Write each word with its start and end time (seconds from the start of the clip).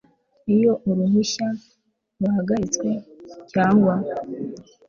iyo 0.55 0.71
uruhushya 0.89 1.47
ruhagaritswe 2.19 2.89
cyangwa 3.51 3.93